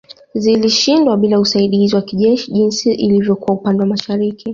Zilishindwa 0.33 1.17
bila 1.17 1.39
usaidizi 1.39 1.95
wa 1.95 2.01
kijeshi 2.01 2.51
jinsi 2.51 2.93
ilivyokuwa 2.93 3.53
upande 3.57 3.81
wa 3.83 3.87
mashariki 3.89 4.49